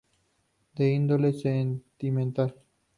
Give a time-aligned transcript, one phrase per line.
[0.73, 2.55] De índole sentimental.